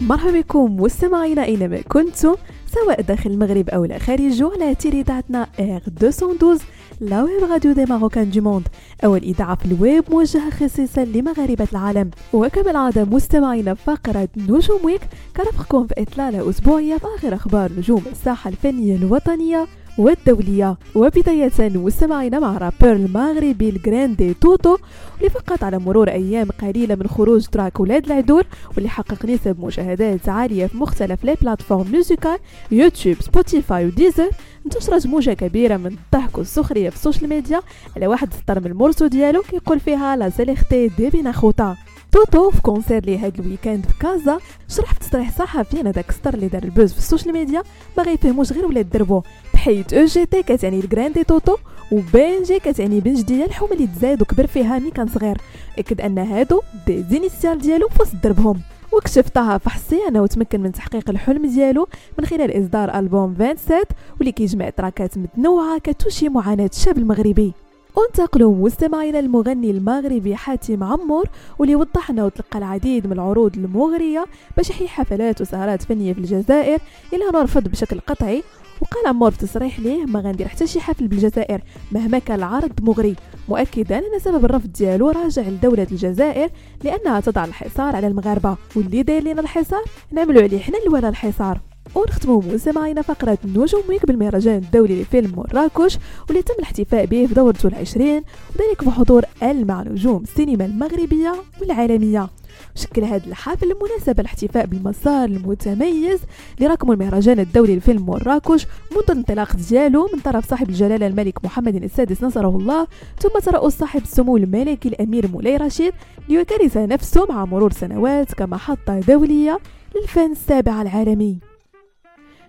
[0.00, 2.34] مرحبا بكم مستمعينا اينما كنتم
[2.66, 6.64] سواء داخل المغرب أو خارجه على تيريداتنا R 212
[7.00, 8.68] la web radio des Marocains du monde
[9.04, 12.10] أو الإذاعة في الويب موجهة خصيصا لمغاربة العالم.
[12.32, 15.00] وكما العادة مستمعينا فقرة نجوم week
[15.36, 19.66] كنرافقكم في إطلالة أسبوعية في آخر أخبار نجوم الساحة الفنية الوطنية.
[19.98, 20.76] والدولية.
[20.94, 24.76] وبداية مستمعينا مع rappeur المغربي الجراندي توتو
[25.14, 28.44] واللي فقط على مرور أيام قليلة من خروج track ولاد العدول
[28.74, 32.38] واللي حقق نسب مشاهدات عالية في مختلف les plateformes musicales
[32.70, 34.30] يوتيوب سبوتيفاي وديزر
[34.66, 37.60] انتشرت موجة كبيرة من الضحك والسخرية في ال social media
[37.96, 41.76] على واحد سطر من ال morceau ديالو كيقول فيها لاصيليخيطي دي بيني خوطا
[42.12, 46.08] توتو في concert لي هاد ال week-end في كازا شرح في تصريح صحفي ان داك
[46.08, 47.62] السطر اللي دار ال buzz في ال social media
[47.96, 49.22] ما غيفهموش غير ولاد دربو.
[49.54, 51.56] بحيث OGT كتعني الجراندي توتو
[51.92, 55.38] و BG كتعني بنج ديال الحومة اللي تزايد وكبر فيها mais كان صغير.
[55.78, 58.60] أكد أن هادو des initiales ديالو في وسط دربهم.
[58.92, 63.80] وكشف طه فحصي انه تمكن من تحقيق الحلم ديالو من خلال إصدار ألبوم 27
[64.18, 67.52] واللي كيجمع tracks ات متنوعة كتوشي معاناة الشاب المغربي.
[67.98, 74.70] انتقلوا مستمعينا المغني المغربي حاتم عمور واللي وضح انه تلقى العديد من العروض المغرية باش
[74.70, 76.80] يحيي حفلات وسهرات فنية في الجزائر
[77.12, 78.42] الا انه رفض بشكل قطعي.
[78.80, 81.60] وقال عمور في تصريح ليه ما غندير حتى شي حفل بالجزائر
[81.92, 83.16] مهما كان العرض مغري.
[83.48, 86.50] مؤكدا أن سبب الرفض ديالو راجع لدولة الجزائر
[86.84, 88.56] لأنها تضع الحصار على المغاربة.
[88.76, 91.60] واللي داير لنا الحصار؟ نعملوا عليه حنا اللي الحصار.
[91.94, 97.66] ونختموا مستمعينا فقرة نجوم ويك بالمهرجان الدولي لفيلم مراكش واللي تم الاحتفاء به في دورته
[97.66, 98.22] العشرين
[98.56, 102.28] وذلك بحضور مع نجوم السينما المغربية والعالمية.
[102.74, 106.20] شكل هذا الحفل مناسبة الاحتفاء بالمسار المتميز
[106.60, 112.24] لرقم المهرجان الدولي لفيلم مراكش منذ الانطلاق ديالو من طرف صاحب الجلالة الملك محمد السادس
[112.24, 112.86] نصره الله
[113.18, 115.92] ثم ترأس صاحب السمو الملكي الأمير مولاي رشيد
[116.28, 119.58] ليكرس نفسه مع مرور سنوات كمحطة دولية
[119.96, 121.47] للفن السابع العالمي.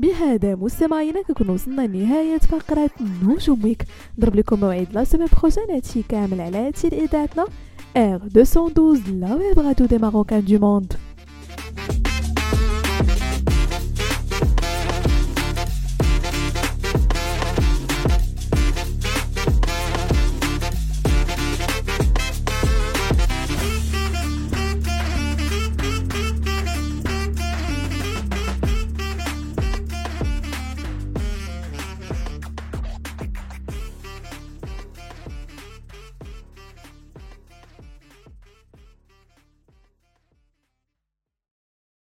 [0.00, 2.90] بهذا مستمعينا كنكون وصلنا لنهاية فقرة
[3.22, 3.82] نجوم week
[4.18, 7.44] نضرب لكم موعد la prochaine هادشي كامل على تيل إذاعتنا
[7.96, 10.94] R212 la web radio des Marocains du monde.